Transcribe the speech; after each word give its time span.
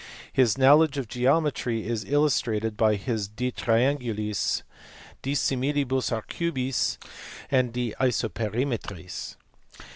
His 0.33 0.57
knowledge 0.57 0.97
of 0.97 1.07
geometry 1.07 1.85
is 1.85 2.05
illustrated 2.05 2.75
by 2.75 2.95
his 2.95 3.27
De 3.27 3.51
TrianyaliS) 3.51 4.63
De 5.21 5.33
Siinilibus 5.33 6.11
Arcubis, 6.11 6.97
and 7.51 7.71
De 7.71 7.93
Isoperiiwtris. 7.99 9.35